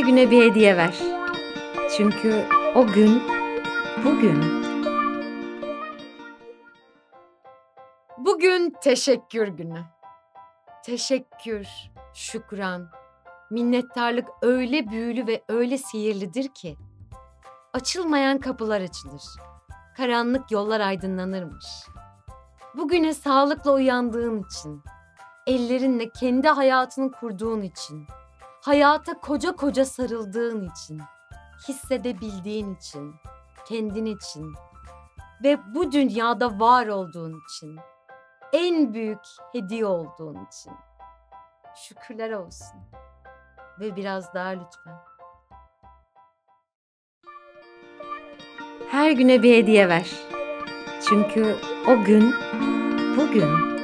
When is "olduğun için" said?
36.86-37.78, 39.86-40.72